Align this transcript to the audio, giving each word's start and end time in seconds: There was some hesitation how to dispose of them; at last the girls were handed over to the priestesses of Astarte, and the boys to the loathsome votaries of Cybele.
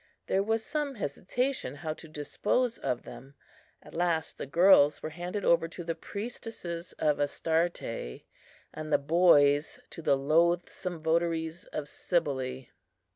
There 0.25 0.41
was 0.41 0.65
some 0.65 0.95
hesitation 0.95 1.75
how 1.75 1.93
to 1.93 2.07
dispose 2.07 2.79
of 2.79 3.03
them; 3.03 3.35
at 3.83 3.93
last 3.93 4.39
the 4.39 4.47
girls 4.47 5.03
were 5.03 5.11
handed 5.11 5.45
over 5.45 5.67
to 5.67 5.83
the 5.83 5.93
priestesses 5.93 6.93
of 6.93 7.19
Astarte, 7.19 8.23
and 8.73 8.91
the 8.91 8.97
boys 8.97 9.79
to 9.91 10.01
the 10.01 10.17
loathsome 10.17 11.03
votaries 11.03 11.65
of 11.67 11.87
Cybele. 11.87 12.65